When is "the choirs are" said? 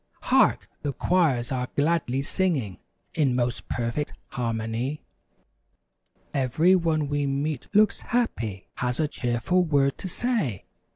0.81-1.67